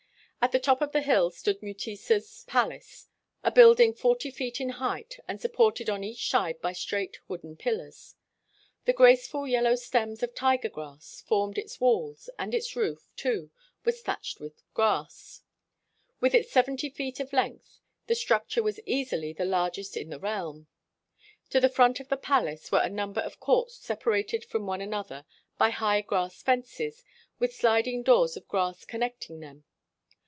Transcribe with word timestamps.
At 0.43 0.51
the 0.51 0.59
top 0.59 0.81
of 0.81 0.91
the 0.91 1.03
hill 1.03 1.29
stood 1.29 1.61
Mutesa's 1.61 2.45
pal 2.47 2.71
ace— 2.71 3.07
a 3.43 3.51
building 3.51 3.93
forty 3.93 4.31
feet 4.31 4.59
in 4.59 4.69
height 4.69 5.19
and 5.27 5.39
sup 5.39 5.53
ported 5.53 5.87
on 5.87 6.03
each 6.03 6.27
side 6.31 6.59
by 6.61 6.73
straight 6.73 7.19
wooden 7.29 7.55
pil 7.55 7.77
lars. 7.77 8.15
The 8.85 8.91
graceful 8.93 9.47
yellow 9.47 9.75
stems 9.75 10.23
of 10.23 10.33
tiger 10.33 10.67
grass 10.67 11.21
formed 11.27 11.59
its 11.59 11.79
walls, 11.79 12.27
and 12.39 12.55
its 12.55 12.75
roof, 12.75 13.07
too, 13.15 13.51
was 13.85 14.01
thatched 14.01 14.39
with 14.39 14.63
grass. 14.73 15.43
With 16.19 16.33
its 16.33 16.51
seventy 16.51 16.89
feet 16.89 17.19
of 17.19 17.33
length, 17.33 17.79
the 18.07 18.15
structure 18.15 18.63
was 18.63 18.79
easily 18.87 19.33
the 19.33 19.43
larg 19.43 19.77
est 19.77 19.95
in 19.95 20.09
the 20.09 20.17
realm. 20.19 20.65
To 21.51 21.59
the 21.59 21.69
front 21.69 21.99
of 21.99 22.09
the 22.09 22.17
palace 22.17 22.71
were 22.71 22.81
a 22.81 22.89
number 22.89 23.21
of 23.21 23.39
courts 23.39 23.75
separated 23.75 24.45
from 24.45 24.65
one 24.65 24.81
another 24.81 25.23
by 25.59 25.69
high 25.69 26.01
grass 26.01 26.41
fences, 26.41 27.03
with 27.37 27.53
sliding 27.53 28.01
doors 28.01 28.35
of 28.35 28.47
grass 28.47 28.85
connecting 28.85 29.39
them. 29.39 29.65